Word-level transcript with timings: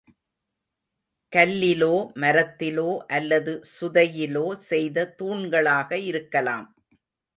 கல்லிலோ 1.33 1.91
மரத்திலோ 2.23 2.87
அல்லது 3.17 3.53
சுதையிலோ 3.75 4.45
செய்த 4.67 5.07
தூண்களாக 5.19 5.91
இருக்கலாம். 6.09 6.67